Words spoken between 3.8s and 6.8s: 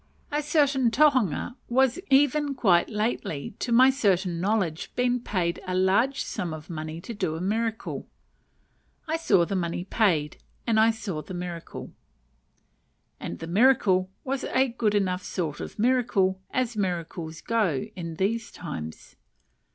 certain knowledge, been paid a large sum of